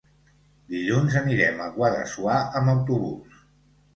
Dilluns 0.75 1.17
anirem 1.19 1.61
a 1.65 1.69
Guadassuar 1.77 2.39
amb 2.61 2.73
autobús. 2.75 3.45